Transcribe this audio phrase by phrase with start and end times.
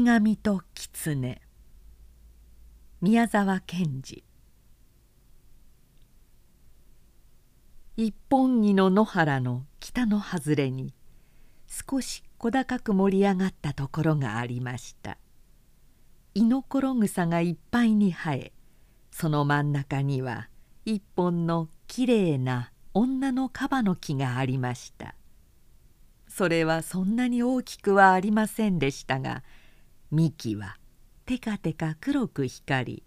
[0.00, 1.42] 神と狐。
[3.02, 4.24] 宮沢賢治。
[7.98, 10.94] 一本木の野原の北の外れに
[11.66, 15.18] 少し小高く盛り上がったところがありました。
[16.32, 18.52] イノコロ草がいっぱいに生え
[19.10, 20.48] その真ん中には
[20.86, 25.14] 一本のきれいな女のカバの木がありました。
[26.28, 29.42] それはそんなに大きくはありませんでしたが
[30.14, 30.76] 幹は
[31.24, 33.02] テカテカ黒く光り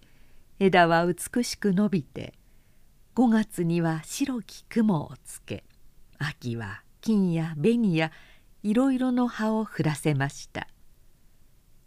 [0.57, 2.33] 枝は美しく伸びて
[3.15, 5.63] 5月には白き雲をつけ
[6.17, 8.11] 秋は金や紅や
[8.63, 10.67] いろいろの葉を降らせました。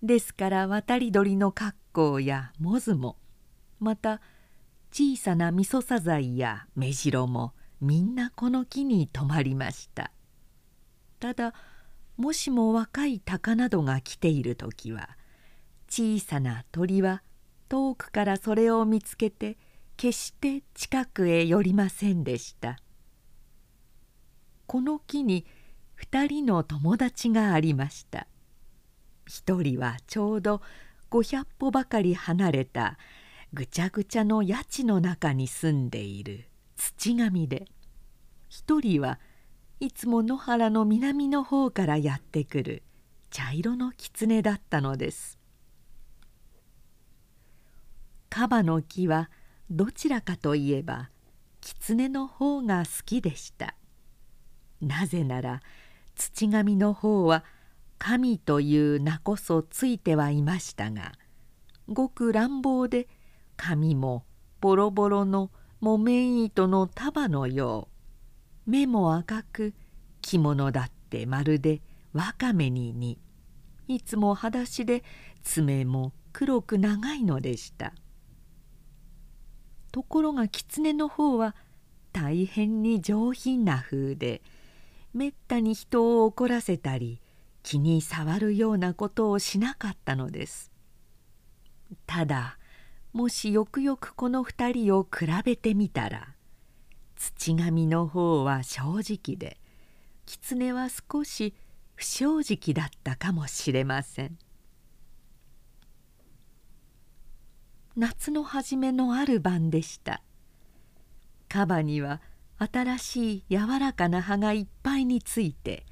[0.04, 3.16] ですから渡り鳥の格好やモズも
[3.80, 4.20] また
[4.92, 10.12] 小さなミソサザイやメジロもみんなこの木に止まりました。
[11.18, 11.54] ただ
[12.18, 15.10] もしも若い鷹などが来ている時は
[15.88, 17.22] 小さな鳥は
[17.68, 19.56] 遠くからそれを見つけて
[19.96, 22.78] 決して近くへ寄りませんでした。
[24.66, 25.46] この木に
[26.10, 28.26] 2人の友達がありました。
[29.26, 30.60] 一人はちょうど
[31.10, 32.98] 500歩ばかり離れた
[33.52, 37.66] ぐちゃぐちゃの谷地の中に住んでいる土神で
[38.48, 39.18] 一人は
[39.80, 42.82] いつも野原の南の方からやってくる
[43.30, 45.38] 茶色の狐だったのです。
[48.28, 49.30] カバの木は
[49.70, 51.10] どちらかといえば
[51.60, 53.76] 狐の方が好きでした。
[54.80, 55.62] なぜなら
[56.16, 57.44] 土神の方は
[57.98, 61.12] 神という名こそついてはいましたが
[61.88, 63.06] ごく乱暴で
[63.56, 64.24] 髪も
[64.60, 67.97] ボロボロの木綿糸の束のよう。
[68.68, 69.74] 目も赤く
[70.20, 71.80] 着物だってまるで
[72.12, 73.18] わかめに似。
[73.88, 75.02] いつも裸足で
[75.42, 77.94] 爪も黒く長いのでした。
[79.90, 81.56] ところが狐の方は
[82.12, 84.42] 大変に上品な風で
[85.14, 87.22] めったに人を怒らせたり
[87.62, 90.70] 気に障るようなことをしなかったのです。
[92.06, 92.58] ただ
[93.14, 96.34] もしよくよくこの二人を比べてみたら
[97.18, 99.58] 土神の方は正直で
[100.24, 101.52] 狐は少し
[101.96, 104.38] 不正直だったかもしれません。
[107.96, 110.22] 夏の初めのある晩でした。
[111.48, 112.20] カバには
[112.58, 115.84] 新しい柔らかな葉がいっぱいについて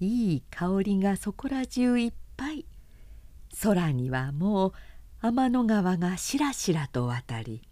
[0.00, 2.66] いい香りがそこら中いっぱい。
[3.62, 4.72] 空にはもう
[5.22, 7.62] 天の川がしらしらと渡り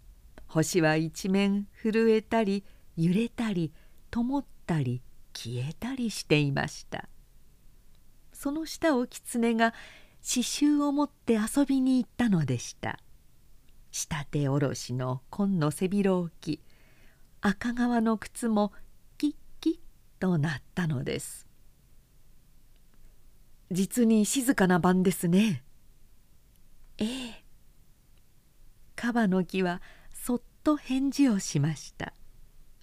[0.47, 2.63] 星は一面震えたり
[2.97, 3.73] 揺れたり
[4.11, 5.01] 灯ったり
[5.33, 7.09] 消えたりしていました。
[8.33, 9.71] その下を狐が
[10.21, 12.99] 刺繍を持って遊びに行ったのでした。
[13.91, 16.59] 仕立ておろしの紺の背広き
[17.41, 18.73] 赤革の靴も
[19.17, 19.75] キッキッ
[20.19, 21.47] となったのです。
[23.71, 25.63] 実に静かな晩ですね。
[26.97, 27.43] ええ。
[28.95, 29.81] カバの木は
[30.13, 32.13] そっと返事をしました。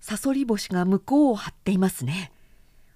[0.02, 2.32] さそり星が向こうを張っていますね。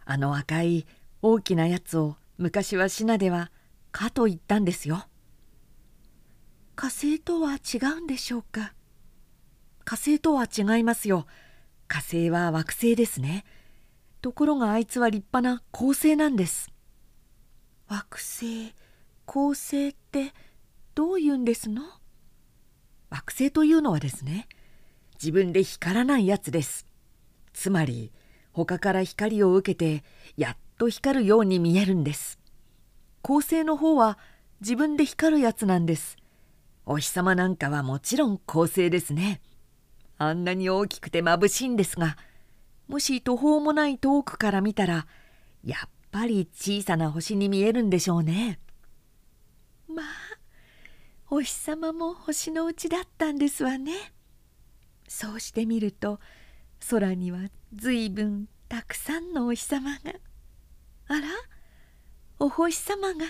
[0.04, 0.86] あの赤い
[1.22, 3.52] 大きなやつを昔はシナでは
[3.92, 5.06] 「か」と言ったんですよ。
[6.74, 8.74] 火星とは違うんでしょうか？
[9.84, 11.26] 火星とは違いますよ。
[11.86, 13.44] 火星は惑星ですね。
[14.20, 16.72] ところがあいつは立派な恒星なんです。
[17.86, 18.74] 惑星
[19.26, 20.34] 恒星って
[20.96, 21.84] どういうんですの？
[23.10, 24.48] 惑星というのはですね
[25.14, 26.84] 自分で光らないやつです。
[27.56, 28.12] つまり
[28.52, 30.04] 他から光を受けて
[30.36, 32.38] やっと光るように見えるんです。
[33.22, 34.18] 恒星の方は
[34.60, 36.18] 自分で光るやつなんです。
[36.84, 39.40] お日様なんかはもちろん恒星ですね。
[40.18, 42.18] あんなに大きくて眩しいんですが
[42.88, 45.06] もし途方もない遠くから見たら
[45.64, 48.60] やっぱり小さな星に見えるんでしょうね。
[49.88, 50.06] まあ
[51.30, 54.12] お日様も星のうちだったんですわね。
[55.08, 56.20] そうしてみると
[56.88, 57.40] 空には
[57.72, 59.98] ずいぶんたくさんのお日様が。
[61.08, 61.28] あら？
[62.38, 63.24] お星様が？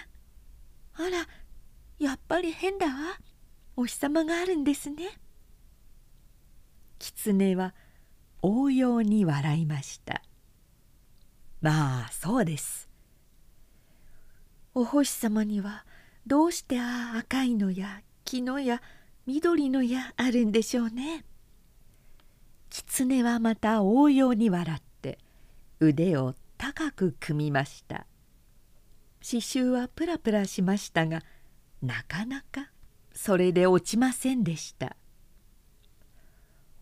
[0.95, 1.27] あら
[1.99, 2.93] やっぱり変だわ。
[3.77, 5.19] お日様があるんですね。
[6.99, 7.75] 狐は
[8.43, 10.23] 応用に笑いました。
[11.61, 12.89] まあそうです。
[14.75, 15.85] お星様には
[16.27, 18.83] どうしてああ赤いのや黄のや
[19.27, 21.25] 緑のやあるんでしょうね。
[22.85, 25.19] 狐はまた応用に笑って
[25.81, 28.07] 腕を高く組みました。
[29.25, 31.23] 刺繍はプラプラしましたが
[31.81, 32.71] なかなか
[33.15, 34.95] それで落ちませんでした。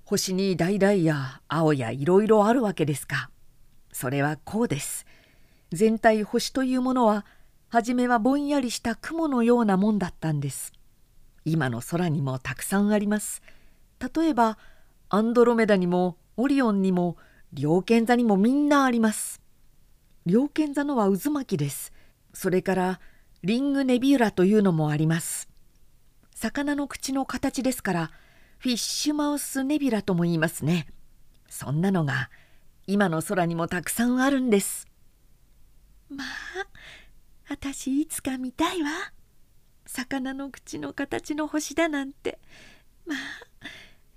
[0.05, 3.31] 星に橙や青やいろいろあるわけですか。
[3.93, 5.07] それはこうです。
[5.71, 7.25] 全体星というものは
[7.69, 10.73] 初めはぼんやりした雲のようなもんだったんです。
[11.45, 13.43] 今の空にもたくさんあります。
[14.17, 14.59] 例えば
[15.09, 17.17] アンドロメダにもオリオンにも
[17.53, 19.41] 猟犬座にもみんなあります。
[20.27, 21.93] 猟犬座のは渦巻きです。
[22.33, 23.01] それから
[23.43, 25.49] リングネビュラというのもあります。
[26.35, 28.11] 魚の口の形ですから
[28.59, 30.87] フィッシュマウスネビュラとも言いますね。
[31.49, 32.31] そんなのが
[32.87, 34.89] 今の空にもたくさんあるんです。
[36.09, 36.27] まあ
[37.49, 38.89] 私いつか見たいわ。
[39.87, 42.41] 魚の口の形の星だなんて。
[43.07, 43.19] まあ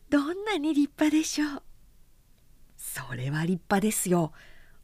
[0.09, 1.63] どんなに立派でしょう。
[2.77, 4.31] それは立派ですよ。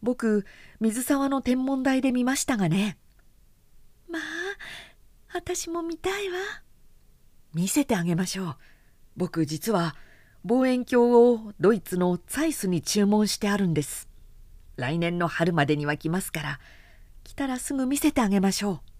[0.01, 0.45] 僕
[0.79, 2.97] 水沢の天文台で見ましたがね。
[4.09, 4.21] まあ
[5.33, 6.37] 私も見たいわ。
[7.53, 8.55] 見せてあげましょう。
[9.15, 9.95] 僕実は
[10.43, 14.09] 望遠鏡をドイツのツァイスに注文してあるんです。
[14.75, 16.59] 来年の春までには来ますから。
[17.23, 18.93] 来たらすぐ見せてあげましょう。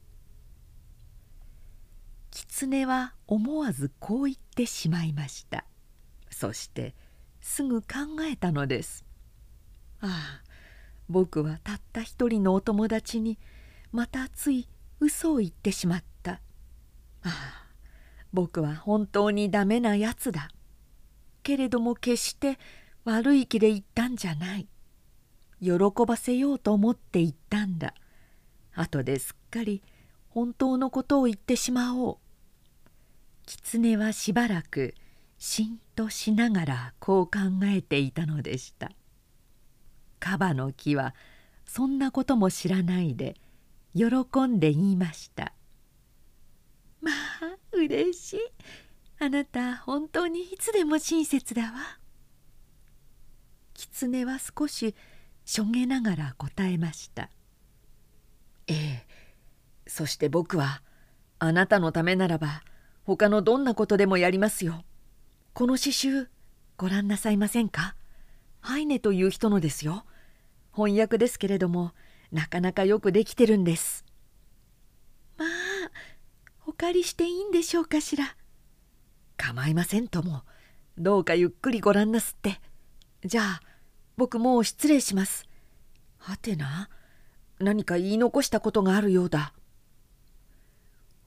[2.34, 5.66] 狐は思わずこう言ってしまいました
[6.34, 6.96] そして
[7.42, 7.88] すぐ考
[8.30, 9.06] えたのです
[10.02, 10.54] ああ
[11.10, 13.38] 僕はたった一人のお友達に
[13.92, 14.68] またつい
[15.00, 16.32] 嘘を言ってしまった。
[16.32, 16.40] あ
[17.26, 17.64] あ
[18.32, 20.50] 僕は本当にダメなやつだ。
[21.44, 22.58] けれども決して
[23.04, 24.68] 悪い気で言ったんじゃない。
[25.62, 25.72] 喜
[26.08, 27.94] ばせようと思って言ったんだ。
[28.74, 29.84] 後ですっかり
[30.30, 32.18] 本当のことを言ってしまおう。
[33.46, 34.96] 狐はしばらく
[35.46, 37.32] しんとしながらこう考
[37.66, 38.94] えていたのでした。
[40.22, 41.14] カバの木は
[41.66, 43.36] そんなことも知らないで
[43.94, 44.06] 喜
[44.48, 45.52] んで言いました
[47.04, 48.40] 「まあうれしい。
[49.20, 52.00] あなた本当にいつでも親切だわ」
[53.76, 54.96] 狐は少し
[55.44, 57.30] しょげながら答えました
[58.68, 59.08] 「ええ。
[59.88, 60.82] そして僕は
[61.40, 62.64] あなたのためならば
[63.04, 64.86] 他のどんなことでもやりますよ。
[65.54, 66.30] この詩集
[66.78, 67.96] ご覧なさいませんか？
[68.60, 70.04] ハイネという人のですよ。
[70.76, 71.92] 翻訳ですけれども
[72.32, 74.04] なかなかよくできてるんです。
[75.38, 75.48] まあ
[76.66, 78.36] お借りしていいんでしょうかしら？
[79.38, 80.42] 構いませんとも
[80.98, 82.60] どうかゆっくりご覧なすって
[83.24, 83.62] じゃあ
[84.18, 85.48] 僕もう失礼します
[86.18, 86.90] はてな
[87.60, 89.54] 何か言い残したことがあるようだ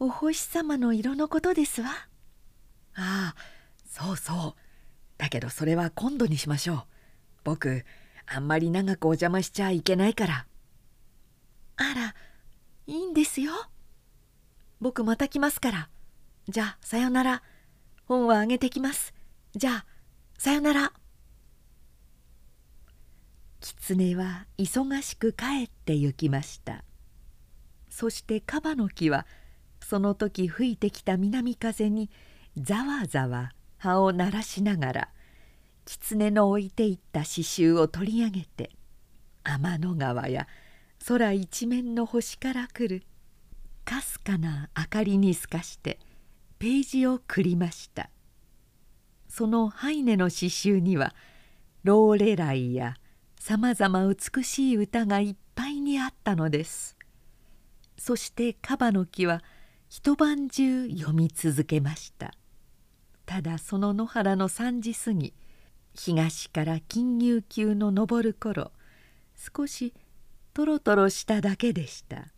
[0.00, 1.90] お星様の色のことですわ
[2.96, 3.34] ああ
[3.96, 4.60] そうそう。
[5.16, 6.84] だけどそれは今度にしましょう。
[7.44, 7.86] 僕
[8.26, 10.46] あんまり長くお邪魔しちゃいけないから。
[11.76, 12.14] あら
[12.86, 13.52] いいんですよ。
[14.82, 15.88] 僕また来ますから。
[16.46, 17.42] じゃあさよなら。
[18.04, 19.14] 本はあげてきます。
[19.54, 19.86] じゃあ
[20.36, 20.92] さよなら。
[23.60, 26.84] 狐は忙しく帰って行きました。
[27.88, 29.26] そしてカバの木は
[29.82, 32.10] その時吹いてきた南風に
[32.58, 35.08] ざわざわ葉を鳴らしながら
[35.84, 38.70] 狐の置いていった刺繍を取り上げて
[39.44, 40.46] 天の川や
[41.06, 43.04] 空一面の星から来る
[43.84, 45.98] かすかな明かりに透かして
[46.58, 48.10] ページをくりました。
[49.28, 51.14] そのハイネの刺繍には
[51.84, 52.96] ローレライや
[53.38, 56.96] さまざま美しい歌がいっぱいにあったのです。
[57.98, 59.44] そしてカバの木は
[59.88, 62.32] 「一晩中読み続けました。
[63.26, 65.34] ただその野原の3時過ぎ
[65.94, 68.72] 東から金牛級の昇る頃
[69.34, 69.92] 少し
[70.54, 72.28] トロトロしただけでした。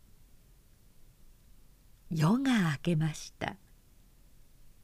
[2.09, 3.55] 夜が明けました。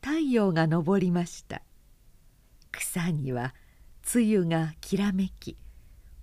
[0.02, 1.64] 太陽が昇りました。
[2.72, 3.54] 草には
[4.04, 5.58] 露がきらめき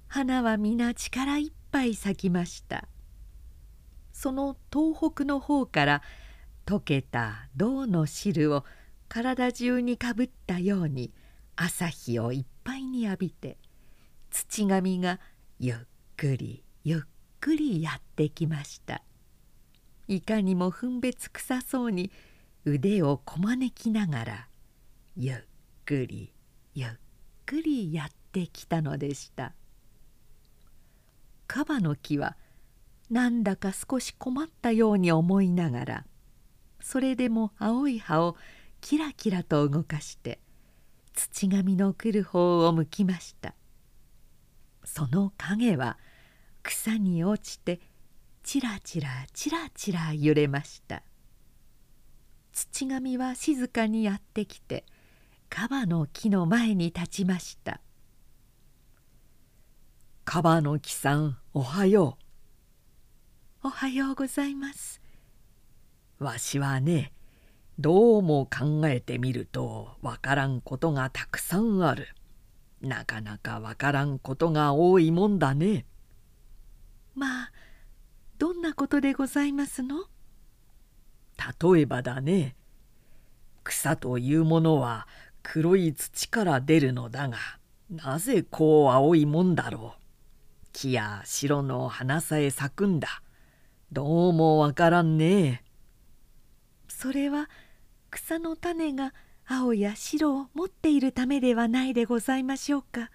[0.06, 2.86] 花は皆力いっぱい咲きました。
[4.12, 6.02] その東北の方から
[6.64, 8.64] 溶けた銅の汁を
[9.14, 11.12] 体中にかぶったように
[11.54, 13.58] 朝日をいっぱいに浴びて
[14.30, 15.20] 土神が
[15.58, 15.76] ゆっ
[16.16, 17.00] くりゆっ
[17.38, 19.02] くりやってきました。
[20.08, 22.10] いかにも分別臭そうに
[22.64, 24.48] 腕をこまねきながら
[25.14, 25.36] ゆっ
[25.84, 26.32] くり
[26.72, 26.88] ゆっ
[27.44, 29.52] くりやってきたのでした。
[31.46, 32.38] カバの木は
[33.10, 36.06] なんだか少し困ったように思いながら
[36.80, 38.36] それでも青い葉を
[38.82, 40.40] キラキラと動かして
[41.14, 43.54] 土神の来る方を向きました。
[44.84, 45.96] その影は
[46.62, 47.80] 草に落ちて
[48.42, 51.04] ちらちらちらちら揺れました。
[52.52, 54.84] 土神は静かにやってきて
[55.48, 57.80] カバの木の前に立ちました
[60.26, 62.24] 「カバの木さんおはよう」
[63.68, 65.00] 「おはようございます」
[66.18, 67.12] わしはね
[67.78, 72.08] どうも考えてみるとわからんことがたくさんある。
[72.80, 75.86] なかなかわからんことが多いもんだね。
[77.14, 77.52] まあ
[78.38, 80.04] どんなことでございますの？
[81.74, 82.56] 例えばだね。
[83.64, 85.06] 草というものは
[85.42, 87.38] 黒い土から出るのだが
[87.90, 90.02] なぜこう青いもんだろう？
[90.72, 93.22] 木や白の花さえ咲くんだ。
[93.92, 95.64] どうもわからんね
[97.02, 97.50] それは
[98.12, 99.12] 草の種が
[99.44, 103.10] 青や白を持っているためではないでございましょうか。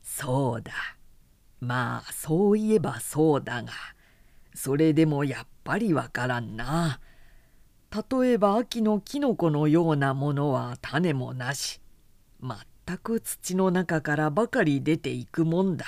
[0.00, 0.72] そうだ。
[1.58, 3.72] まあそういえばそうだが
[4.54, 7.00] それでもやっぱりわからんな。
[7.90, 11.80] 例えば秋のキノコのようなものは種もなし。
[12.40, 15.84] 全く土の中からばかり出ていくもんだ。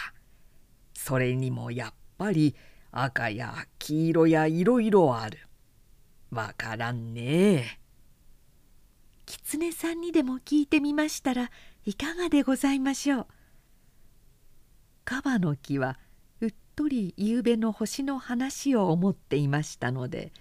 [0.94, 2.56] それにもやっぱり
[2.90, 5.49] 赤や黄色やいろいろある。
[6.30, 7.80] わからんね。
[9.26, 11.50] 狐さんにでも聞いてみましたら
[11.84, 13.26] いかがでございましょう。
[15.04, 15.98] カバの木は
[16.40, 20.32] うっとり夕べの星の話を思っていましたので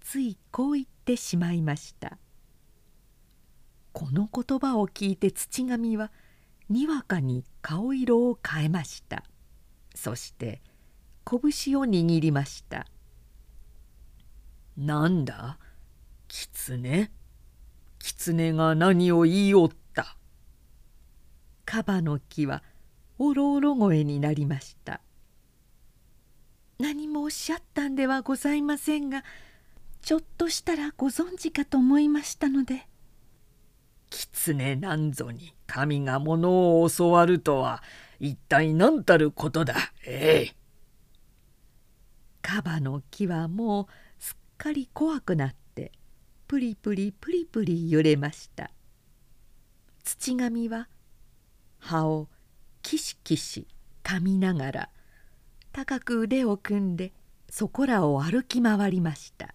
[0.00, 2.18] ついこう言ってしまいました。
[3.92, 6.12] この言葉を聞いて土神は
[6.68, 9.24] にわかに顔色を変えました。
[9.94, 10.62] そして
[11.24, 12.86] 拳を握りました
[14.76, 15.58] 「なんだ？
[16.28, 17.10] 狐？
[17.98, 20.16] 狐が何を言いおった」
[21.64, 22.62] カバの木は
[23.18, 25.00] おろおろ声になりました。
[26.78, 29.24] 何もおっしゃったんではございませんが
[30.02, 32.86] ちょっとしたらご存知かと思いましたので。
[34.10, 37.82] 狐なんぞに神が物を教わるとは
[38.20, 39.74] 一体何たることだ？
[40.04, 40.56] ええ
[42.42, 43.86] カバの木はもう
[44.56, 45.92] かり怖くなって
[46.48, 48.70] プリプリプリプリ揺れました。
[50.04, 50.88] 土神は
[51.78, 52.28] 葉を
[52.82, 53.66] キシキシ
[54.04, 54.88] 噛みながら
[55.72, 57.12] 高く腕を組んで
[57.50, 59.54] そこらを歩き回りました。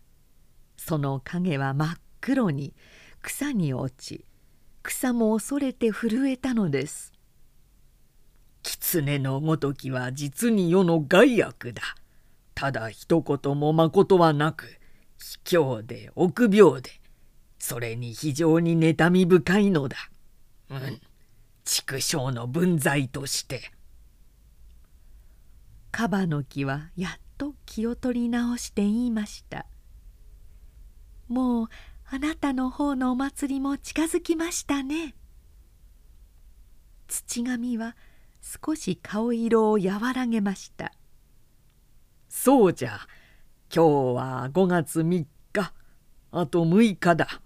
[0.77, 2.73] その影は真っ黒に
[3.21, 4.25] 草に落ち
[4.83, 7.13] 草も恐れて震えたのです。
[8.63, 11.81] 狐のごときは実に世の害悪だ。
[12.53, 14.80] ただ一言もまことはなく
[15.21, 16.89] 卑怯で臆病で
[17.59, 19.97] それに非常に妬み深いのだ。
[20.69, 20.99] うん。
[21.63, 23.71] 畜生の分際として。
[25.91, 29.65] カバの木はやっと気を取り直して言いました
[31.27, 31.67] 「もう
[32.05, 35.15] あなたの方のお祭りも近づきましたね」
[37.09, 37.97] 土神は
[38.41, 40.93] 少し顔色を和らげました
[42.29, 43.01] 「そうじゃ
[43.73, 45.27] 今日は5月3日。
[46.33, 47.41] あと6日だ」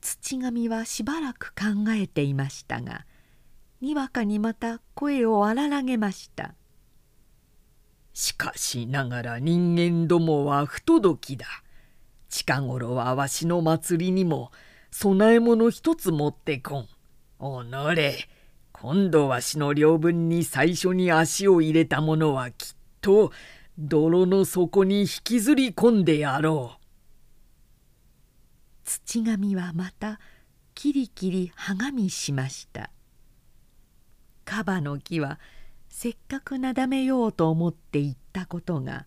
[0.00, 3.06] 土神はしばらく考えていましたが
[3.80, 6.54] にわかにまた声を荒らげました。
[8.12, 11.46] しかしながら人間どもは不届きだ。
[12.28, 14.52] 近頃はわしの祭りにも
[14.92, 16.88] 供え物一つ持ってこん。
[17.40, 18.28] おのれ
[18.72, 23.32] 今度わしの領分に最初に足を入れた者はきっと
[23.82, 26.80] 泥の底に引きずり込んでやろう。
[28.84, 30.20] 土神はまた
[30.74, 32.90] キリキリはがみしました。
[34.44, 35.40] カバの木は
[35.88, 39.06] せっかくなだめようと思って言ったことが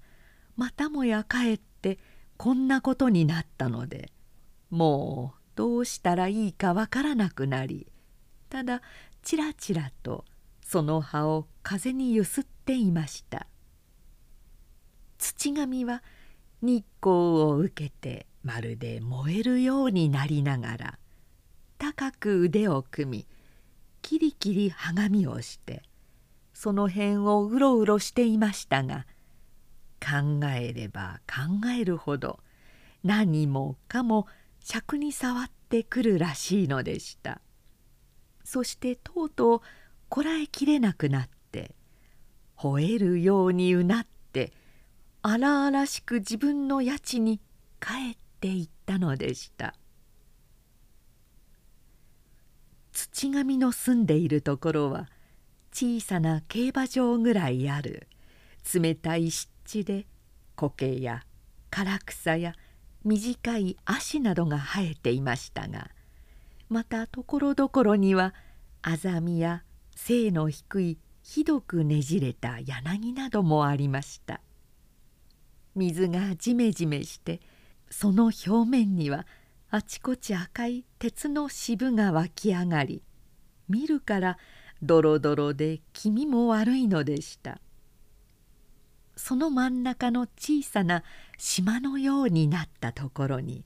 [0.57, 1.99] またもやかえって
[2.37, 4.11] こんなことになったので
[4.71, 7.91] もうどうしたらいいかわからなくなり
[8.49, 8.81] ただ
[9.21, 10.25] ちらちらと
[10.65, 13.45] その葉を風にゆすっていました。
[15.23, 16.03] 土神は
[16.61, 20.99] 日光を受けてまるで燃えるようになりながら
[21.77, 23.27] 高く腕を組み
[24.01, 25.81] キリキリはがみをして
[26.53, 29.05] その辺をうろうろしていましたが
[30.01, 32.39] 考えれば考えるほど
[33.05, 34.27] 何もかも
[34.59, 37.41] 尺に触ってくるらしいのでした。
[38.43, 39.61] そしてとうとう
[40.09, 41.75] こらえきれなくなって
[42.57, 44.12] 吠えるようにうなって
[45.25, 47.39] 荒々しく自分の家地に
[47.79, 49.73] 帰っていったのでした。
[52.91, 55.07] 土神の住んでいるところは
[55.71, 58.07] 小さな競馬場ぐらいある。
[58.73, 60.07] 冷たい湿地で
[60.57, 61.23] 苔や
[61.71, 62.53] 唐草や
[63.05, 65.89] 短い足などが生えていましたが
[66.69, 68.33] またところどころには
[68.81, 69.63] あざみや
[69.95, 74.41] 背の低いひどくねじれた柳などもありました。
[75.75, 77.39] 水がじめじめして
[77.89, 79.25] その表面には
[79.69, 83.01] あちこち赤い鉄の渋が湧き上がり
[83.67, 84.37] 見るから
[84.81, 87.59] ドロドロで気味も悪いのでした。
[89.15, 91.03] その真ん中の小さな
[91.37, 93.63] 島のようになったところに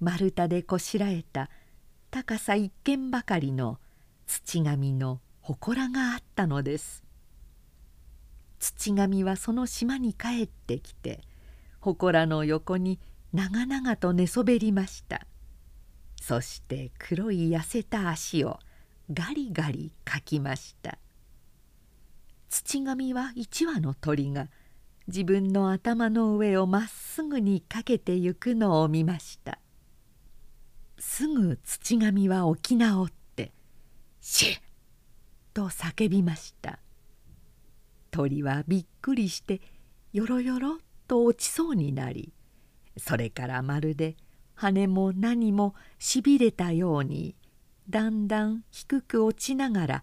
[0.00, 1.50] 丸太でこしらえた
[2.10, 3.78] 高さ一軒ばかりの
[4.26, 7.04] 土神の祠があったのです。
[8.58, 11.20] 土神はその島に帰ってきて
[11.86, 12.98] 祠の横に
[13.32, 15.24] 長々と寝そべりました。
[16.20, 18.58] そして黒い痩せた足を
[19.12, 20.98] ガリガリかきました。
[22.48, 24.48] 土神は一羽の鳥が
[25.06, 29.60] 自分の頭の上をまっすぐにかけてゆくのを見ました。
[30.98, 33.52] すぐ土神は起き直って
[34.20, 34.60] 「しっ!」
[35.54, 36.80] と叫びました。
[38.10, 39.60] 鳥はびっくりして
[40.12, 42.32] よろよろと落ちそうになり
[42.96, 44.16] それからまるで
[44.54, 47.36] 羽も何もしびれたように
[47.88, 50.00] だんだん低く落ちながら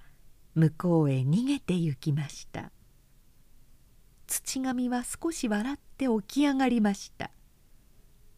[0.55, 2.71] 向こうへ逃げて行きました。
[4.27, 7.31] 土神は少し笑って起き上がりました。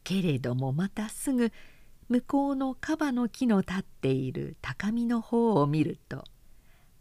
[0.03, 1.51] けれどもまたすぐ
[2.09, 6.23] 向こうのカバの木の立っている高みの方を見ると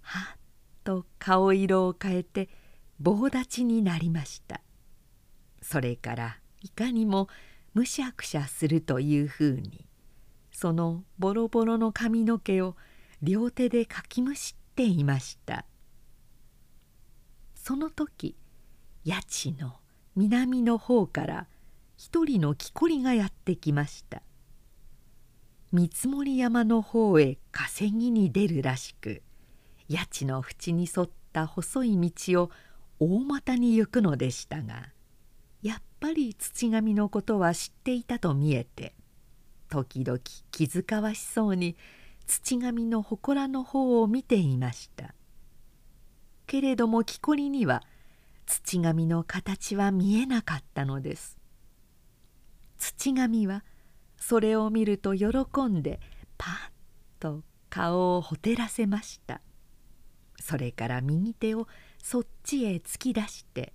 [0.01, 0.39] はっ
[0.85, 2.49] と顔色を変えて
[2.99, 4.64] 棒立ちになりました。
[5.65, 7.29] それからいかにも
[7.73, 9.87] むしゃくしゃするというふうに
[10.53, 12.77] そのボロボロの髪の毛を
[13.23, 15.65] 両手でかきむしっていました。
[17.55, 18.37] その時
[19.07, 19.77] 八千の
[20.15, 21.47] 南の方から
[21.97, 24.23] 一人の木こりがやってきました。
[25.73, 29.23] 見積山の方へ稼ぎに出るらしく
[29.91, 32.51] 八千の縁に沿った細い道を
[33.01, 34.94] 大股に行くのでしたが
[36.05, 38.95] ぱり土神のことは知っていたと見えて
[39.71, 41.77] 時々気遣わしそうに
[42.27, 45.15] 土神の祠の方を見ていました。
[46.47, 47.83] けれども木こりには
[48.45, 51.39] 土神の形は見えなかったのです。
[52.77, 53.65] 土神は
[54.19, 55.29] それを見ると喜
[55.71, 56.01] んで
[56.37, 56.57] パッ
[57.19, 59.41] と顔をほてらせました。
[60.39, 61.67] それから右手を
[62.03, 63.73] そっちへ突き出して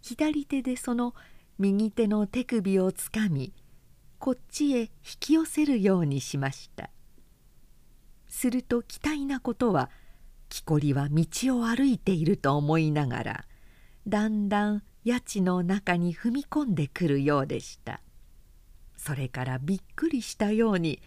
[0.00, 1.14] 左手でその
[1.60, 3.52] 右手の手首をつかみ
[4.20, 6.90] こっちへ引き寄せるようにしました。
[8.28, 9.90] すると期待なことは
[10.48, 11.26] 木こりは道
[11.58, 13.44] を歩いていると思いながら
[14.06, 18.02] だんだん谷地の中に踏み込んでくるようでした。
[18.96, 21.02] それからびっくりしたように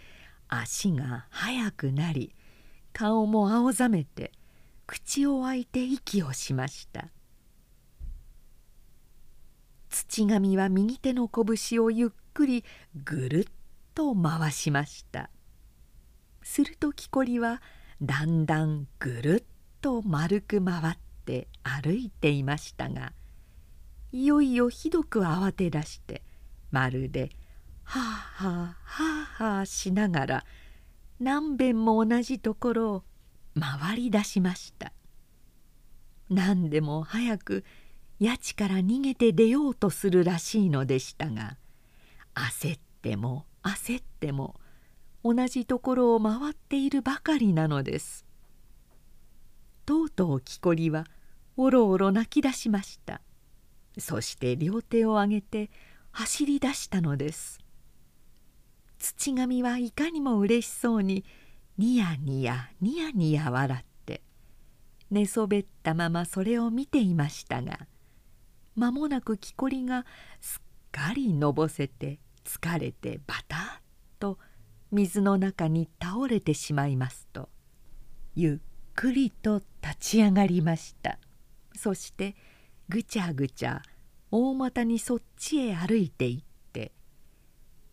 [0.49, 2.35] 足が速くなり
[2.91, 4.33] 顔も青ざめて
[4.85, 7.07] 口を開いて息をしました。
[9.91, 12.63] 土神は右手の拳をゆっくり
[13.03, 13.45] ぐるっ
[13.93, 15.29] と回しました。
[16.41, 17.61] すると木こりは
[18.01, 19.43] だんだんぐるっ
[19.81, 23.13] と丸く回って歩いていましたが
[24.11, 26.23] いよいよひどく慌て出して
[26.71, 27.29] まるで
[27.83, 30.45] はあはあはあはあしながら
[31.19, 33.03] 何べんも同じところを
[33.59, 34.93] 回り出しました。
[36.29, 37.65] 何でも早く
[38.23, 41.57] 谷地から逃げて出ようとするらしいのでしたが
[42.35, 44.55] 焦っても焦っても
[45.23, 48.25] 同じところを回っているばかりなのです。
[49.85, 51.05] とうとう木こりは
[51.57, 53.21] おろおろ泣き出しました。
[53.97, 55.69] そして両手を上げて
[56.11, 57.59] 走り出したのです。
[58.99, 61.23] 土神はいかにもうれしそうに
[61.77, 64.21] ニヤニヤニヤニヤ笑って
[65.09, 67.87] 寝そべったままそれを見ていましたが
[68.75, 70.05] 間もなく木こりが
[70.39, 73.59] すっかりのぼせて疲れてバタッ
[74.19, 74.37] と
[74.91, 77.49] 水の中に倒れてしまいますと
[78.35, 78.57] ゆっ
[78.95, 81.17] くりと立ち上がりました。
[81.73, 82.35] そして
[82.89, 83.81] ぐちゃぐちゃ
[84.31, 86.91] 大股にそっちへ歩いていって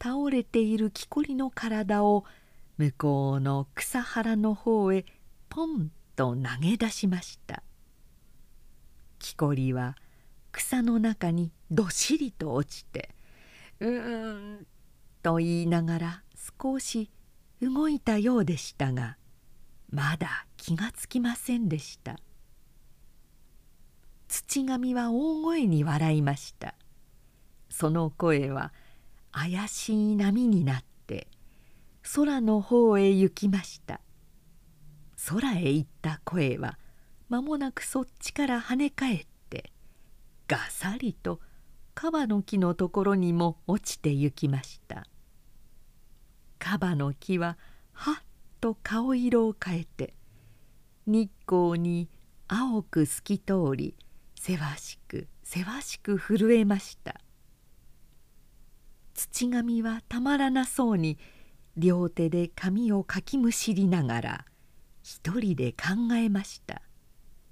[0.03, 2.25] 倒れている木こりの体を
[2.77, 5.05] 向こうの草原の方へ
[5.49, 7.63] ポンと投げ出しました。
[9.19, 9.97] 木こりは
[10.59, 13.15] 草の中にどっしりと落ちて
[13.79, 14.67] 「うーん」
[15.23, 16.23] と言いながら
[16.61, 17.13] 少し
[17.63, 19.17] 動いたようでしたが
[19.89, 22.19] まだ気がつきませんでした。
[24.27, 26.75] 土神は大声に笑いました。
[27.71, 28.73] その声は
[29.31, 31.29] 怪しい波になって
[32.17, 34.01] 空の方へ行きました。
[35.29, 36.79] 空へ行った声は
[37.29, 39.38] 間もなくそっちから跳ね返って
[40.49, 41.41] がさりと
[41.95, 45.07] カバの木のところにも落ちて行きました。
[46.59, 47.59] カバの木は
[47.93, 48.15] はっ
[48.61, 50.15] と顔色を変えて
[51.07, 52.09] 日光に
[52.49, 53.95] 青く透き通り
[54.35, 57.21] せわしくせわしく震えました。
[59.15, 61.19] 土神はたまらなそうに
[61.77, 64.45] 両手で髪をかきむしりながら
[65.03, 66.83] 一人で考えました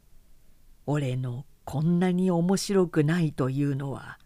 [0.86, 4.20] 「俺のこんなに面白くないというのは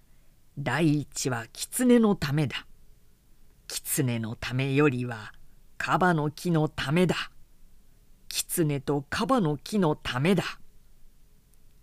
[0.58, 2.66] 第一は狐のためだ。
[3.66, 5.32] 狐のためよりは
[5.78, 7.16] カバの木のためだ。
[8.28, 10.44] 狐とカバの木のためだ。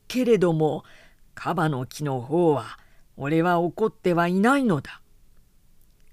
[0.07, 0.83] けれども
[1.33, 2.77] カバの木の方は
[3.15, 5.01] 俺は怒ってはいないのだ。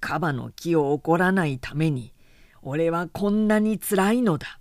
[0.00, 2.14] カバの木を怒らないために
[2.62, 4.58] 俺はこんなにつらいのだ。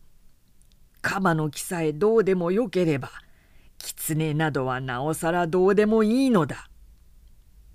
[1.02, 3.23] カバの木さえどうでもよければ
[3.84, 6.70] 狐などはなおさらどうでもいいのだ。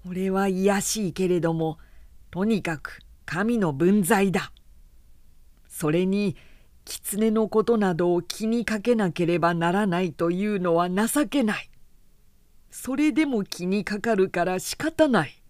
[0.08, 1.76] 俺は卑しいけれども
[2.30, 4.52] とにかく神の分際だ。
[5.68, 6.34] それに
[6.86, 11.70] 狐のことなどを気にかけなければならないというのは情けない。
[12.70, 15.42] それでも気にかかるから仕方ない。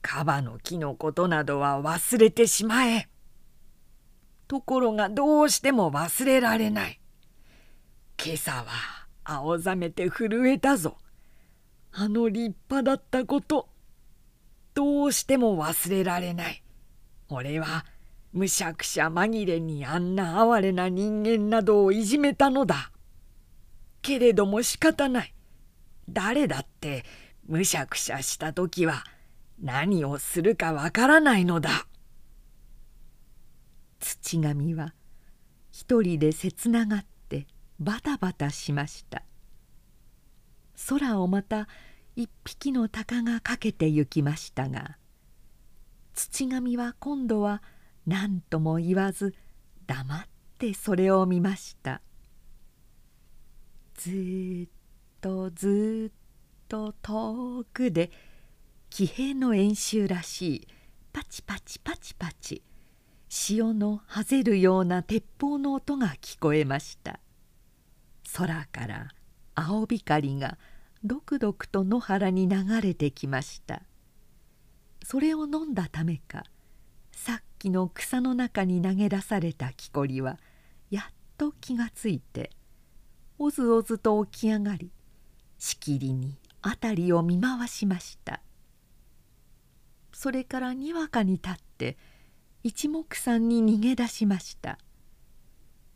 [0.00, 3.08] カバの木のことなどは忘れてしまえ。
[4.48, 7.00] ところがどうしても忘れられない。
[8.18, 8.93] 今朝は
[9.24, 10.98] 青ざめて震えたぞ。
[11.92, 13.68] あの立派だったこと。
[14.74, 16.62] どうしても忘れられない。
[17.28, 17.86] 俺は
[18.32, 22.90] むしゃくしゃ紛れにあんな哀れな人間などをいじめたのだ。
[24.02, 25.34] けれども仕方ない。
[26.08, 27.04] 誰だって
[27.46, 29.04] むしゃくしゃした時は
[29.62, 31.86] 何をするかわからないのだ。
[34.00, 34.92] 土神は
[35.70, 37.13] 一人で切ながって
[37.78, 39.22] バタバタしました。
[40.88, 41.68] 空をまた
[42.16, 44.98] 一匹の鷹がかけて行きましたが
[46.14, 47.62] 土神は今度は
[48.06, 49.34] 何とも言わず
[49.86, 50.26] 黙っ
[50.58, 52.00] てそれを見ました。
[53.94, 54.68] ずっ
[55.20, 56.18] とずっ
[56.68, 58.10] と遠くで
[58.90, 60.68] 騎兵の演習らしい
[61.12, 62.62] パチパチパチパチ
[63.28, 67.20] 潮のはぜるような鉄砲の音が聞こえました。
[68.36, 69.08] 空から
[69.54, 70.58] 青光が
[71.04, 73.82] どくどくと野原に流れてきました。
[75.04, 76.42] それを飲んだためか
[77.12, 80.40] さっきの草の中に投げ出された木こりは
[80.90, 81.04] やっ
[81.38, 82.50] と気がついて
[83.38, 84.90] おずおずと起き上がり
[85.58, 88.40] しきりに辺りを見回しました。
[90.12, 91.96] それからにわかに立って
[92.64, 94.78] 一目散に逃げ出しました。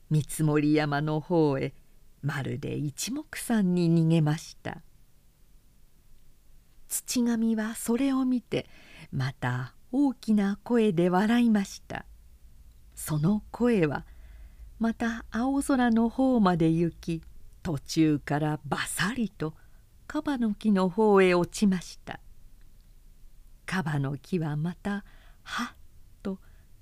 [0.08, 1.74] 見積山の方へ
[2.22, 4.82] まるで一目散に逃げました。
[6.88, 8.66] 土神はそれを見て
[9.12, 12.04] また大きな声で笑いました。
[12.94, 14.06] その声は
[14.78, 17.22] また青空の方まで行き
[17.62, 19.54] 途中からバサリと
[20.06, 22.20] カバの木の方へ落ちました。
[23.66, 25.04] カバの木はまた
[25.42, 25.76] はっ
[26.22, 26.38] と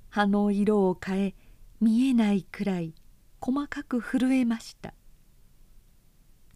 [0.09, 1.35] 葉の色を変え
[1.81, 2.95] 見えないくらい
[3.41, 4.95] 細かく震えました。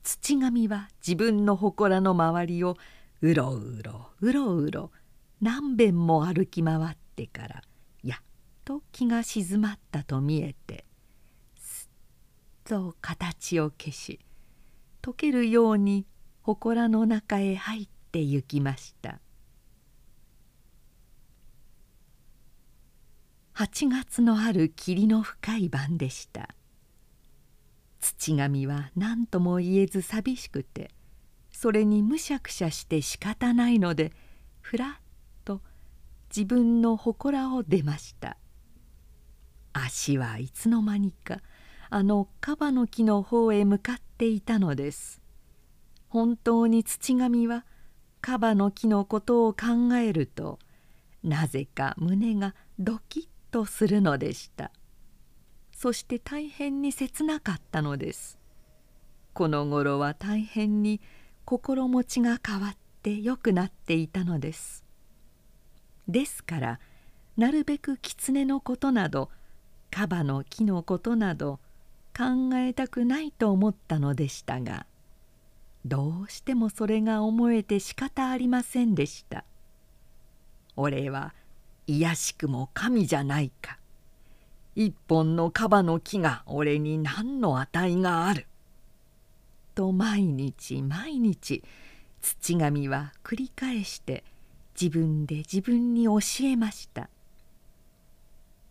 [0.02, 2.76] 土神は自分の祠の周りを
[3.20, 4.90] うろうろうろうろ
[5.40, 7.62] 何遍も歩き回ってから
[8.02, 8.22] やっ
[8.64, 10.84] と気が静まったと見えて
[11.54, 14.20] すっと形を消し
[15.02, 16.06] 溶けるように
[16.42, 19.20] 祠の中へ入って行きました。
[23.54, 26.48] 8月のある霧の深い晩でした。
[28.00, 30.90] 土神は何とも言えず寂しくて
[31.52, 34.12] それにむしゃくしゃして仕方ないので
[34.60, 35.02] ふらっ
[35.44, 35.60] と
[36.34, 38.36] 自分の祠を出ました。
[39.72, 41.40] 足はいつの間にか
[41.90, 45.20] あのカバの木の方へ向かっていたのです。
[46.08, 47.64] 本当に土神は
[48.20, 50.58] カバの木のことを考えると
[51.22, 54.70] なぜか胸がドキッとするのでした。
[55.82, 58.38] そして大変に切なかったのです。
[59.32, 61.00] この頃は大変に
[61.46, 64.84] 心持ちが変わって良くなっていたのです。
[66.06, 66.80] ですから
[67.38, 69.30] なるべく狐のことなど
[69.90, 71.60] カバの木のことなど
[72.14, 74.84] 考えたくないと思ったのでしたが
[75.86, 79.46] どうしてもそれが思えて仕方ありませんでした。
[80.76, 81.32] 俺は
[81.86, 83.79] 卑しくも神じゃないか。
[84.74, 88.46] 一本のカバの木が俺に何の値がある」
[89.74, 91.62] と毎日毎日
[92.20, 94.24] 土神は繰り返して
[94.80, 97.08] 自分で自分に教えました。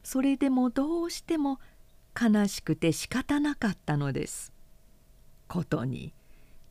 [0.03, 1.59] それでもどうしても
[2.19, 4.53] 悲しくて仕方なかったのです。
[5.47, 6.13] ことに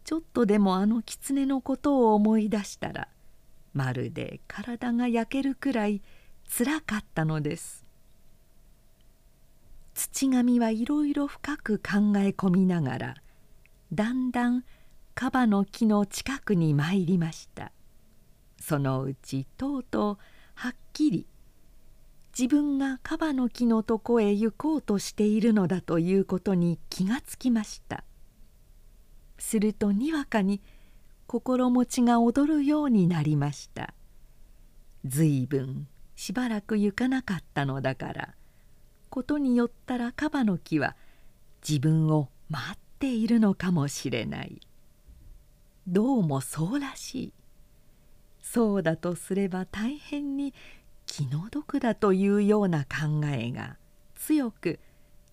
[0.04, 3.08] ちょっとでもあの狐のことを思い出したら
[3.74, 6.02] まるで体が焼けるくらい
[6.46, 7.87] つらかったのです。
[9.98, 13.14] 土神はいろいろ深く考え込みながら
[13.92, 14.64] だんだん
[15.16, 17.72] カバの木の近くに参りました。
[18.60, 20.18] そのうちとうとう
[20.54, 21.26] はっきり
[22.38, 28.04] 自分がカバの木のとこへ行こうとしているのだということに気がつきました。
[29.36, 30.62] するとにわかに
[31.26, 33.94] 心持ちが躍るようになりました。
[35.04, 38.37] ずいぶんしばらく行かなかったのだから
[39.08, 40.96] ことによったらカバの木は
[41.66, 44.60] 自分を待っているのかもしれない。
[45.86, 47.32] どうもそうらしい。
[48.42, 50.54] そうだとすれば大変に
[51.06, 53.76] 気の毒だというような考えが
[54.14, 54.78] 強く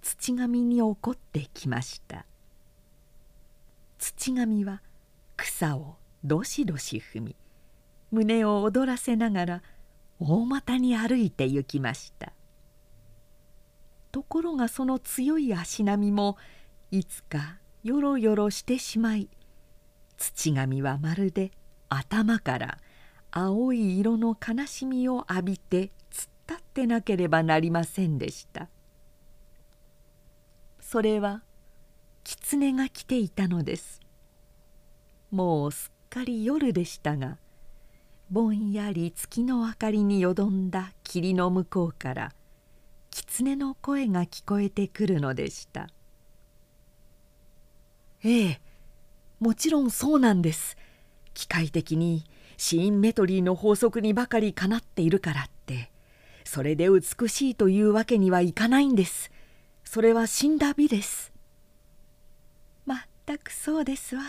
[0.02, 2.26] 土神に起こってきました。
[3.98, 4.82] 土神は
[5.38, 7.36] 草をどしどし踏み
[8.12, 9.64] 胸を躍らせながら
[10.20, 12.32] 大股に歩いて行きました。
[14.16, 16.38] ところがその強い足並みも
[16.90, 19.28] いつかよろよろしてしまい
[20.16, 21.52] 土神はまるで
[21.90, 22.78] 頭から
[23.30, 28.70] 青い色の悲しみを浴びて突っ立ってなければなりませんでした。
[30.80, 31.44] それは
[32.24, 34.00] 狐が来ていたのです。
[35.30, 37.38] もうすっかり夜でしたが
[38.30, 42.32] ぼんやり月の明かりによどんだ霧の向こうから
[43.16, 45.88] 狐の声が聞こえてくるのでした。
[48.26, 48.62] ええ
[49.40, 50.76] もちろんそうなんです。
[51.34, 52.26] 機械的に
[52.58, 55.92] シーンメトリーの法則にばかりかなっているからって。
[56.44, 59.32] それで美しいというわけにはいかないんです。
[59.86, 61.32] それは死んだ美です。
[62.86, 64.24] まったくそうですわ。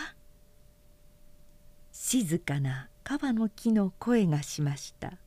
[1.91, 5.17] 静かなカバの木の声がしました。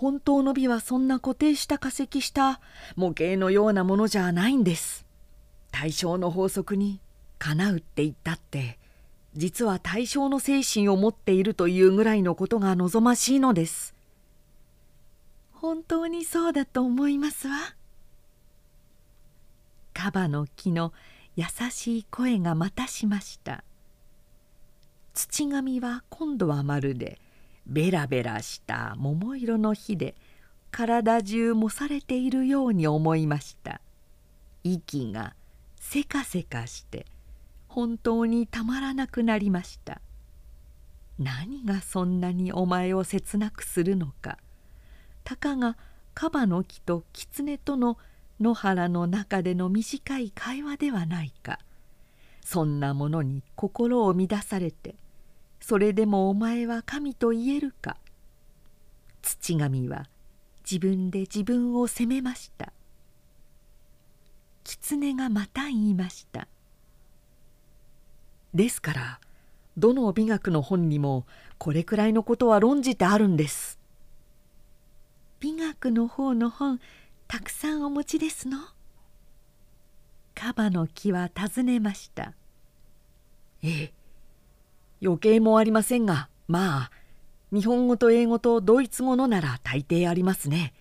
[0.00, 2.62] 本当の美はそんな固定した化石した。
[2.96, 5.04] 模型のようなものじゃないんです。
[5.70, 7.00] 対象の法則に
[7.38, 8.78] かなうって言ったって。
[9.36, 13.94] 実は対象の精神を持っているというぐらいのことが望ましいのです。
[15.52, 17.58] 本当にそうだと思いますわ。
[19.92, 20.94] カバの木の
[21.36, 23.64] 優しい声がまたしました。
[25.12, 27.20] 土神は今度はまるで
[27.66, 30.14] ベラベラした桃色の火で
[30.70, 33.80] 体中もされているように思いました。
[34.62, 35.34] 息が
[35.76, 37.06] せかせかして
[37.68, 40.00] 本当にたまらなくなりました。
[41.18, 44.38] 何がそんなにお前を切なくするのか。
[45.22, 45.76] たかが
[46.14, 47.98] カバの木と狐との
[48.40, 51.58] 野原の中での短い会話ではないか。
[52.42, 54.96] そんなものに心を乱されて
[55.60, 57.96] それでもお前は神と言えるか？
[59.22, 60.08] 土神は
[60.64, 62.72] 自分で自分を責めました。
[64.64, 66.46] 狐がまた言いました
[68.54, 69.20] 「ですから
[69.76, 71.26] どの美学の本にも
[71.58, 73.78] これくらいのことは論じてあるんです。
[75.40, 76.80] 美学の方の本
[77.26, 78.58] たくさんお持ちですの？
[80.34, 82.34] カバの木は尋ねました。
[83.62, 83.92] ええ
[85.02, 86.90] 余計もありませんがまあ
[87.52, 90.72] 日本語と英語とドイツ語のなら大抵ありますね。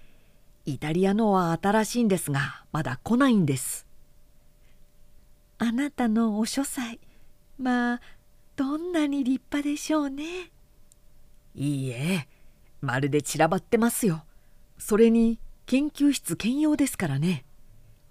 [0.65, 3.87] イタリアのは新しいんですがまだ来ないんです。
[5.57, 6.99] あなたのお書斎
[7.57, 8.01] まあ
[8.55, 10.51] どんなに立派でしょうね。
[11.55, 12.27] いいえ
[12.81, 14.23] まるで散らばってますよ。
[14.77, 17.45] それに研究室兼用ですからね。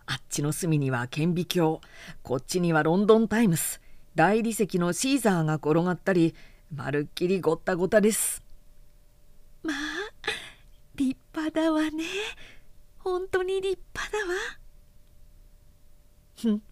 [0.07, 1.79] あっちの隅には顕微鏡
[2.23, 3.81] こっちにはロンドン・タイムス
[4.15, 6.35] 大理石のシーザーが転がったり
[6.75, 8.43] まるっきりごったごたです。
[9.63, 9.77] まあ
[10.97, 12.05] 立派だわね。
[12.99, 14.35] 本当に立派だわ。
[16.37, 16.63] ふん。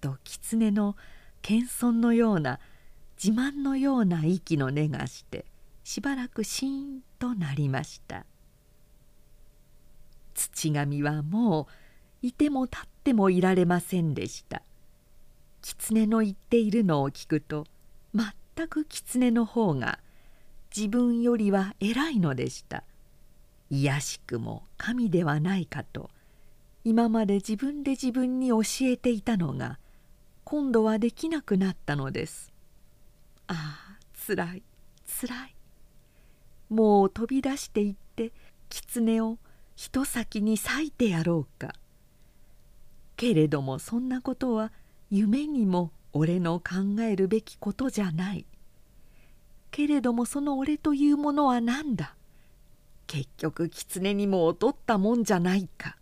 [0.00, 0.96] と狐の
[1.40, 2.58] 謙遜のような
[3.22, 5.44] 自慢のような息の根がして
[5.84, 8.26] しばらくシーンとなりました。
[10.34, 11.68] 土神はも
[12.22, 14.62] ういても立ってもいられませんでした
[15.62, 17.66] 狐の言っているのを聞くと
[18.14, 20.00] 全く狐の方が
[20.76, 22.82] 自分よりは偉いのでした。
[23.70, 26.10] いやしくも神ではないかと
[26.84, 29.78] 今まで自分で自分に教えていたのが
[30.44, 32.52] 今度はできなくなったのです。
[33.46, 34.62] ああつらい
[35.06, 35.54] つらい。
[36.68, 38.32] もう飛び出していって
[38.68, 39.38] 狐を
[39.76, 41.72] 人先に裂いてやろうか。
[43.16, 44.72] けれどもそんなことは
[45.14, 48.46] 夢にも俺の考えるべきことじゃない。
[49.70, 52.14] けれどもその俺というものは何だ？
[53.06, 55.98] 結局狐にも劣ったもんじゃないか。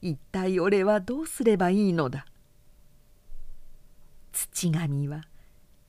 [0.00, 2.24] 一体俺はどうすればいいのだ？
[4.32, 5.24] 土神は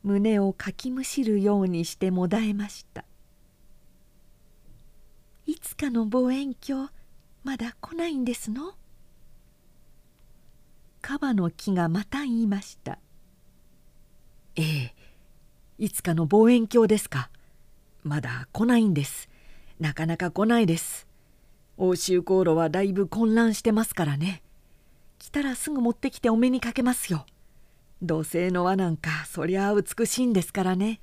[0.03, 3.05] 胸をかきむしるようにしてもだえました。
[5.45, 6.89] いつかの望遠鏡
[7.45, 8.73] まだ来ないんですの？
[11.03, 12.97] カバの木がまた言いました。
[14.55, 14.93] ええ。
[15.77, 17.29] いつかの望遠鏡ですか。
[18.03, 19.27] まだ来ないんです。
[19.81, 21.05] なかなか来ないです。
[21.75, 24.43] 欧州航路はだいぶ混乱してますからね。
[25.19, 27.25] 来たらすぐ持ってきてお目にかけますよ。
[28.01, 31.01] 土星の輪なんかそりゃ美しいんですからね。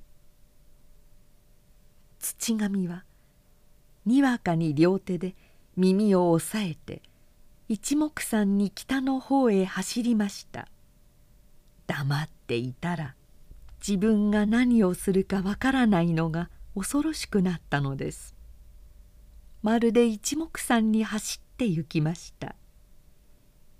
[2.18, 3.04] 土神は
[4.06, 5.34] にわかに両手で
[5.76, 7.02] 耳を押さえて
[7.72, 10.66] 一目散に北の方へ走りました。
[11.86, 13.14] 黙っていたら
[13.78, 18.34] 自分が何をするかわからないのが恐ろしくなったのです。
[19.62, 22.56] まるで一目散に走って行きました。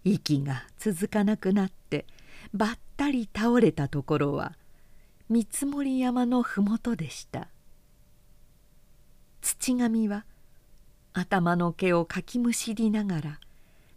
[0.05, 2.07] 息が続かなくなって
[2.55, 4.53] ばったり倒れたところは
[5.29, 7.49] 見積山の麓でした。
[9.43, 10.25] 土神は
[11.13, 13.41] 頭の毛をかきむしりながら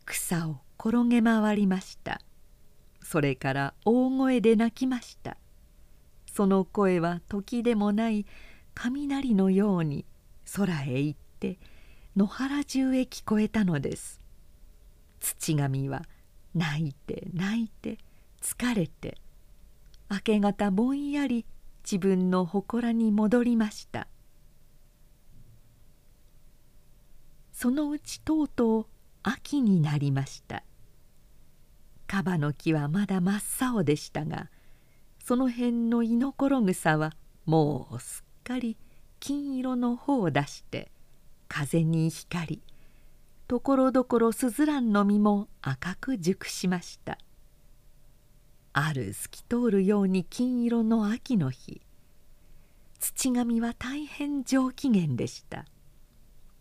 [0.05, 2.21] 草を転げ回りました。
[3.01, 5.37] それから大声で泣きました。
[6.31, 8.25] その声は時でもない
[8.73, 10.05] 雷のように
[10.55, 11.59] 空へ行って
[12.15, 14.21] 野原中へ聞こえたのです。
[15.19, 16.03] 土神は
[16.53, 17.97] 泣いて泣いて
[18.41, 19.17] 疲れて
[20.09, 21.45] 明け方ぼんやり
[21.83, 24.07] 自分の祠に戻りました。
[27.51, 28.85] そのうちとうとう
[29.23, 30.63] 秋になりました。
[32.07, 34.51] カバの木はまだ真っ青でしたが
[35.23, 37.13] その辺のイノコログサは
[37.45, 38.77] もうすっかり
[39.19, 40.91] 金色の穂を出して
[41.47, 42.61] 風に光り
[43.47, 47.17] ところどころスズランの実も赤く熟しました。
[48.73, 51.81] ある透き通るように金色の秋の日
[52.99, 55.65] 土神は大変上機嫌でした。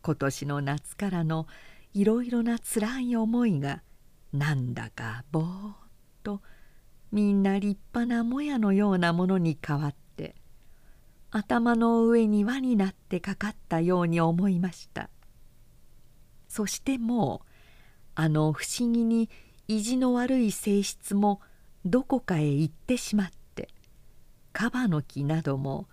[0.02, 1.46] 今年の夏からの
[1.94, 3.82] いろいろなつらい思いが
[4.32, 5.74] なんだかぼーっ
[6.22, 6.40] と
[7.10, 10.34] みんな立派なもやのようなものに変わって
[11.30, 15.10] 頭の上に輪になってかかったように思いました。
[16.48, 17.48] そしてもう
[18.14, 19.30] あの不思議に
[19.68, 21.40] 意地の悪い性質も
[21.84, 23.68] どこかへ行ってしまって
[24.52, 25.88] カバの木なども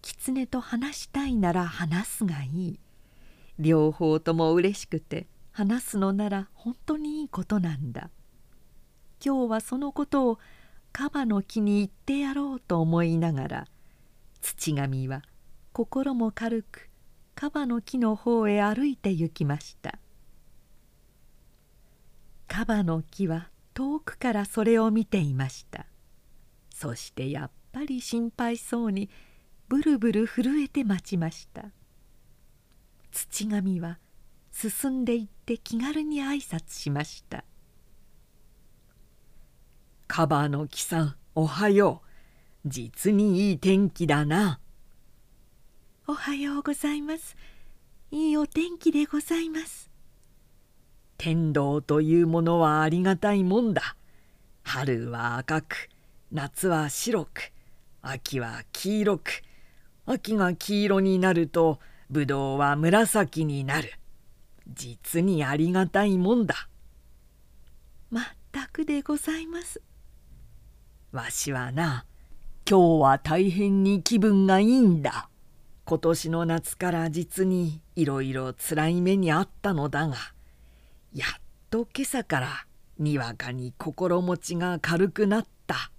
[0.00, 2.80] 狐と話したいなら話すがいい。
[3.58, 5.26] 両方とも嬉しくて
[5.58, 8.10] 話すのなら本当にいいことなんだ。
[9.20, 10.38] 今日はそのことを
[10.92, 13.66] カバの木に言ってやろうと思いながら
[14.40, 15.24] 土神は
[15.72, 16.88] 心も軽く
[17.34, 19.98] カバの木の方へ歩いて行きました。
[22.46, 25.86] カバの木は遠くからそれを見ていました。
[26.72, 29.10] そしてやっぱり心配そうに
[29.66, 31.72] ブルブル震えて待ちました。
[33.10, 33.98] 土神は
[34.60, 37.44] 進んでいって気軽に挨拶しました
[40.08, 42.08] 「カバの木さんおはよう
[42.66, 44.60] 実にいい天気だな。
[46.06, 47.36] おはようございます。
[48.10, 49.90] いいお天気でございます。
[51.16, 53.96] 天道というものはありがたいもんだ。
[54.64, 55.88] 春は赤く、
[56.32, 57.52] 夏は白く、
[58.02, 59.42] 秋は黄色く、
[60.04, 61.78] 秋が黄色になると、
[62.10, 63.92] ぶどうは紫になる。
[64.68, 66.68] 実にありがたいもんだ。
[68.10, 69.80] まったくでございます。
[71.12, 72.04] わしはな、
[72.68, 75.28] 今日は大変に気分がいいんだ。
[75.88, 80.16] 今年の夏から実にいろいろつらい目にあったのだが
[81.14, 81.40] やっ
[81.70, 82.66] と今朝から
[82.98, 85.90] にわかに心持ちが軽くなった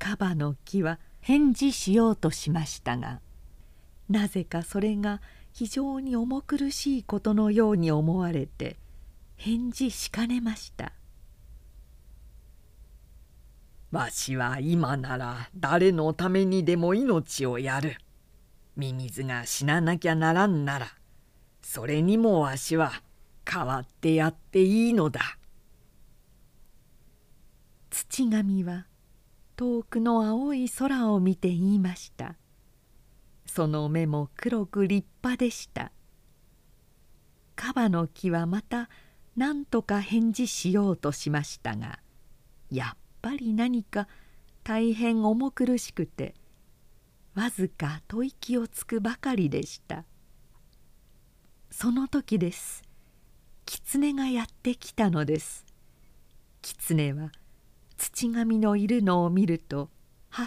[0.00, 3.20] カバの木は返事しようとしましたが
[4.08, 5.20] なぜかそれが
[5.60, 8.78] 非常に重苦しいことのように思われて
[9.36, 10.94] 返事しかねました
[13.92, 17.98] わしは今なら誰のためにでも命をやる。
[18.74, 20.86] ミミズが死ななきゃならんなら
[21.60, 22.92] それにもわしは
[23.44, 25.20] 代わってやっていいのだ。
[27.90, 28.86] 土神は
[29.56, 32.39] 遠くの青い空を見て言いました
[33.52, 35.90] その目も黒く立派でした。
[37.56, 38.88] カバの木はまた
[39.36, 41.98] 何とか返事しようとしましたが
[42.70, 44.06] やっぱり何か
[44.62, 46.34] 大変重苦しくて
[47.34, 50.04] わずか吐息をつくばかりでした。
[51.72, 52.82] その時です。
[53.66, 55.66] 狐がやってきたのです。
[56.62, 57.32] 狐は
[57.96, 59.90] 土神のいるのを見ると
[60.28, 60.46] はっ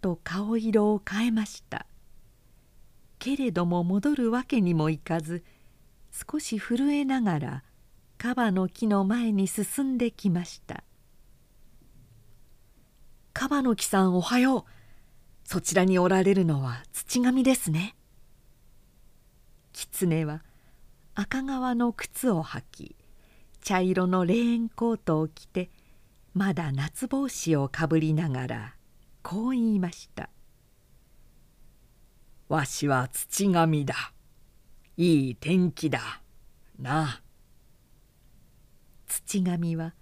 [0.00, 1.86] と顔色を変えました。
[3.24, 5.44] けれども戻るわけにもいかず
[6.12, 7.64] 少し震えながら
[8.18, 10.84] カバの木の前に進んできました
[13.32, 14.64] 「カバの木さんおはよう。
[15.42, 17.96] そちらにおられるのは土神ですね」
[19.72, 20.44] 狐は
[21.14, 22.96] 赤革の靴を履き
[23.62, 25.70] 茶色のレーンコートを着て
[26.34, 28.74] まだ夏帽子をかぶりながら
[29.22, 30.28] こう言いました
[32.48, 34.12] 「わしは土神だ。
[34.96, 36.22] いい天気だ。
[36.78, 37.02] な。
[37.02, 37.20] あ
[39.06, 39.94] 土神は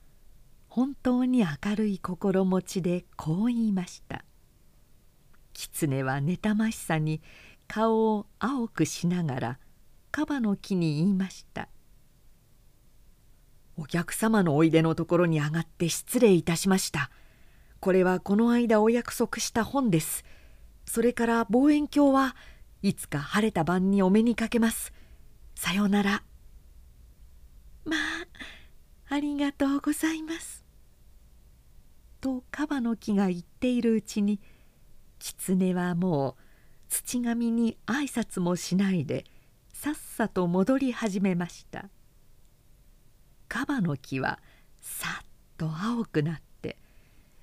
[0.69, 4.25] 本当に明るい心持ちでこう言いました。
[5.53, 7.21] 狐は妬ましさに
[7.69, 9.59] 顔を青くしながら
[10.11, 11.69] カバの木に言いました。
[13.77, 17.11] お客様のおいでのところに上がって失礼いたしました。
[17.81, 20.25] これはこの間お約束した本です。
[20.85, 22.37] それから望遠鏡は
[22.83, 24.93] いつか晴れた晩にお目にかけます。
[25.55, 26.23] さようなら。
[27.85, 30.65] まあありがとうございます。
[32.23, 34.41] とカバの木が言っているうちに
[35.19, 36.43] 狐はもう
[36.89, 39.25] 土神に挨拶もしないで
[39.73, 41.91] さっさと戻り始めました
[43.49, 44.39] 「カバの木は
[44.81, 45.27] さっ
[45.57, 46.79] と青くなって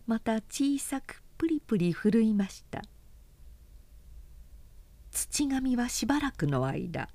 [0.07, 2.81] また小さくプリプリ震いました。
[5.11, 7.09] 土神はしばらくの間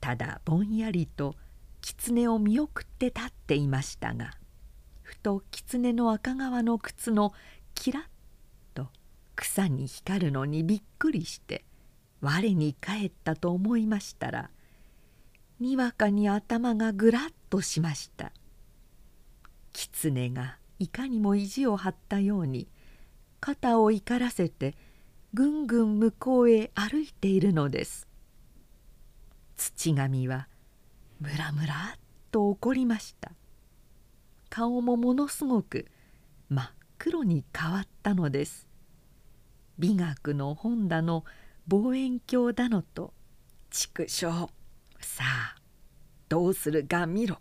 [0.00, 1.34] ただぼんやりと
[1.80, 4.32] 狐を見送って立っていましたが
[5.02, 7.32] ふと狐の赤革の靴の
[7.74, 8.02] キラッ
[8.74, 8.88] と
[9.34, 11.64] 草に光るのにびっくりして
[12.20, 14.50] 我に返ったと思いましたら
[15.60, 18.32] にわかに頭がぐらっとしました。
[19.72, 22.66] 狐がいかにも意地を張ったように
[23.40, 24.74] 肩を怒らせて
[25.36, 28.08] ぐんぐん向こうへ歩いているのです。
[29.54, 30.48] 土神は
[31.20, 31.98] ムラムラっ
[32.30, 33.32] と怒りました。
[34.48, 35.88] 顔もものすごく
[36.48, 38.66] 真っ黒に変わったのです。
[39.78, 41.26] 美学の本だの
[41.66, 43.12] 望遠鏡だのと
[43.68, 44.48] 畜生。
[45.00, 45.56] さあ
[46.30, 47.40] どうするか見ろ」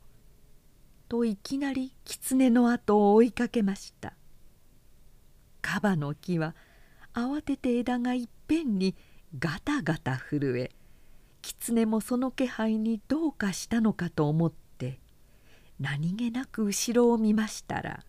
[1.08, 4.18] といきなり狐の後を追いかけました。
[5.62, 6.56] カバの木は
[7.16, 8.94] 慌てて枝がいっぺんに
[9.40, 10.72] ガタガタ震え
[11.42, 15.00] 狐もその気配にどうかしたのかと思って
[15.80, 18.04] 何気なく後ろを見ましたら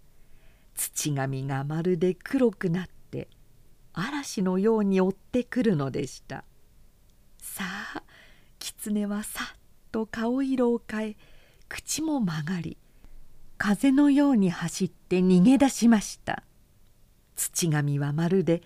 [0.74, 3.28] 土紙がまるで黒くなって
[3.92, 6.44] 嵐のように追ってくるのでした。
[7.38, 8.02] さあ
[8.58, 9.56] 狐はさっ
[9.90, 11.16] と顔色を変え
[11.68, 12.76] 口も曲がり
[13.56, 16.42] 風のように走って逃げ出しました。
[17.36, 18.62] 土神はまるで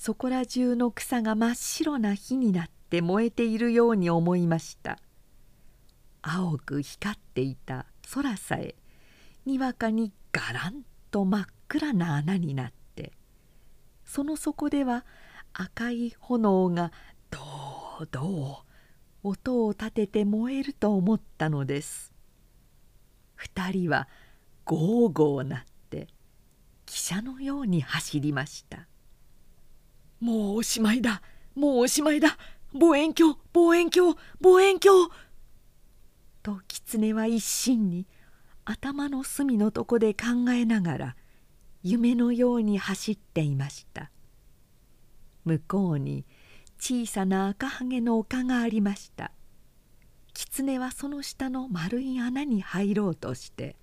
[0.00, 4.98] そこら中の草が真っ白な火になって燃えているように思いました。
[6.22, 7.84] 青く光っていた
[8.14, 8.76] 空さえ
[9.44, 13.12] にわかにガランと真っ暗な穴になって
[14.06, 15.04] その底では
[15.52, 16.92] 赤い炎が
[17.30, 17.38] ど
[18.00, 18.64] うど
[19.22, 22.14] う音を立てて燃えると思ったのです。
[23.34, 24.08] 二人は
[24.64, 26.06] ゴーゴーなって
[26.86, 28.86] 汽車のように走りました
[30.20, 31.22] 「もうおしまいだ。
[31.54, 32.36] もうおしまいだ。
[32.72, 35.10] 望遠鏡望遠鏡望遠鏡!」
[36.42, 38.06] と狐は一心に
[38.64, 41.16] 頭の隅のとこで考えながら
[41.82, 44.10] 夢のように走っていました。
[45.44, 46.24] 向こうに
[46.78, 49.32] 小さな赤はげの丘がありました。
[50.32, 53.76] 狐はその下の丸い穴に入ろうとして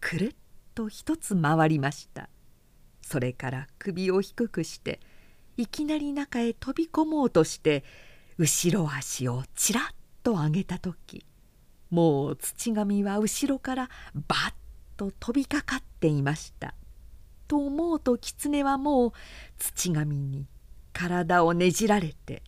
[0.00, 0.36] くるっ
[0.74, 2.28] と一つ回りました。
[3.02, 5.00] それから首を低くして
[5.56, 7.84] いきなり中へ飛び込もうとして
[8.38, 9.84] 後ろ足をちらっ
[10.22, 11.24] と上げた時
[11.90, 14.54] もう土神は後ろからバッ
[14.96, 16.74] と飛びかかっていました。
[17.48, 19.12] と思うと狐はもう
[19.56, 20.46] 土神に
[20.92, 22.42] 体をねじられて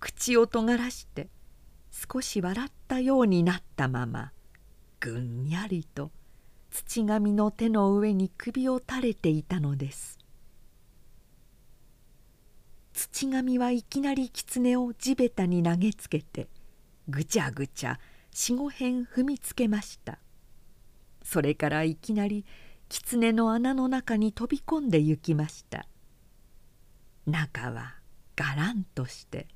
[0.00, 1.28] 口を尖らして
[1.90, 4.32] 少し笑ったようになったまま
[5.00, 6.10] ぐんやりと
[6.70, 10.18] 土神の手の上に首を垂れていたのです。
[12.94, 16.48] 土神はいきなり狐を地べたに投げつけて
[17.08, 17.98] ぐちゃぐちゃ
[18.32, 20.18] 四五辺踏みつけました。
[21.24, 22.44] それからいきなり
[22.88, 25.86] 狐の穴の中に飛び込んで行きました。
[27.26, 27.96] 中は
[28.36, 29.48] がらんとして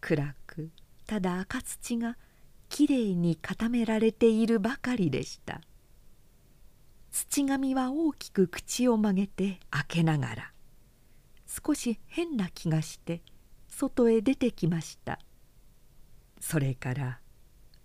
[0.00, 0.70] 暗く
[1.06, 2.16] ただ赤土が
[2.68, 5.60] きれいに固められているばかりでした。
[7.12, 10.51] 土神は大きく口を曲げて開けながら
[11.52, 13.20] 少し変な気がして
[13.68, 15.18] 外へ出てきました。
[16.40, 17.20] それから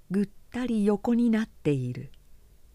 [0.09, 2.11] ぐったり横になっている。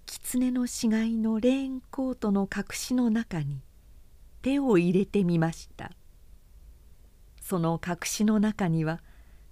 [0.05, 3.63] 狐の死骸のレーンコートの隠しの中に
[4.43, 5.93] 手を入れてみました。
[7.41, 9.01] その隠しの中には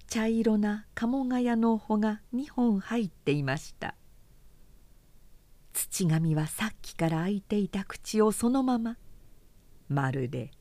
[0.07, 3.95] 茶色な鴨ヶ谷の穂が2本入っていました。
[5.73, 8.97] 土神はさっきから開いていた口をそのまま
[9.89, 10.51] まるで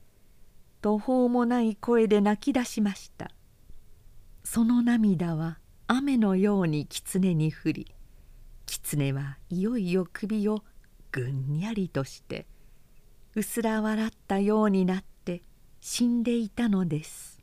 [0.81, 3.31] 途方もない声で泣き出しました。
[4.45, 7.95] その涙は雨のように狐に降り
[8.67, 10.63] 狐はいよいよ首を
[11.13, 12.47] ぐんにゃりとして
[13.35, 15.43] うすら笑ったようになって
[15.81, 17.40] 死んでいたのです。